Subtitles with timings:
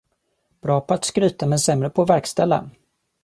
[0.61, 2.69] Bra på att skryta men sämre på att verkställa